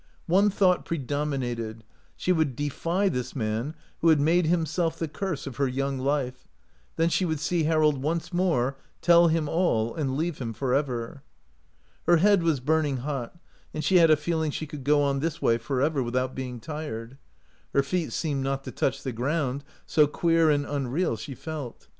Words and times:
One 0.25 0.49
thought 0.49 0.83
predominated: 0.83 1.83
she 2.15 2.31
would 2.31 2.55
defy 2.55 3.07
this 3.07 3.33
man^vho 3.33 3.75
had 4.09 4.19
made 4.19 4.47
himself 4.47 4.97
the 4.97 5.07
curse 5.07 5.45
of 5.45 5.57
her 5.57 5.67
young 5.67 5.99
life, 5.99 6.47
then 6.95 7.07
she 7.07 7.23
would 7.23 7.39
see 7.39 7.65
Harold 7.65 8.01
once 8.01 8.33
more, 8.33 8.77
tell 9.03 9.27
him 9.27 9.47
all, 9.47 9.93
and 9.93 10.17
leave 10.17 10.39
him 10.39 10.53
forever. 10.53 11.21
Her 12.07 12.17
head 12.17 12.41
was 12.41 12.59
burning 12.59 12.97
hot, 13.05 13.37
and 13.75 13.83
she 13.83 13.97
had 13.99 14.09
a 14.09 14.17
feeling 14.17 14.49
she 14.49 14.65
could 14.65 14.83
go 14.83 15.03
on 15.03 15.19
this 15.19 15.39
way 15.39 15.59
forever 15.59 16.01
without 16.01 16.33
being 16.33 16.59
tired; 16.59 17.19
her 17.71 17.83
feet 17.83 18.11
seemed 18.11 18.43
not 18.43 18.63
to 18.63 18.71
touch 18.71 19.03
the 19.03 19.11
ground, 19.13 19.63
so 19.85 20.07
queer 20.07 20.49
and 20.49 20.65
unreal 20.65 21.15
she 21.15 21.35
felt. 21.35 21.87